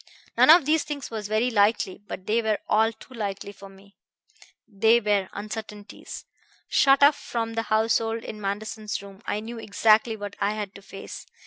None 0.35 0.49
of 0.49 0.65
these 0.65 0.83
things 0.83 1.11
was 1.11 1.27
very 1.27 1.51
likely; 1.51 1.99
but 2.07 2.25
they 2.25 2.41
were 2.41 2.57
all 2.67 2.91
too 2.91 3.13
likely 3.13 3.51
for 3.51 3.69
me. 3.69 3.95
They 4.67 4.99
were 4.99 5.29
uncertainties. 5.31 6.25
Shut 6.67 7.03
off 7.03 7.15
from 7.15 7.53
the 7.53 7.61
household 7.69 8.23
in 8.23 8.41
Manderson's 8.41 8.99
room 9.03 9.21
I 9.27 9.41
knew 9.41 9.59
exactly 9.59 10.15
what 10.17 10.35
I 10.39 10.53
had 10.53 10.73
to 10.73 10.81
face. 10.81 11.27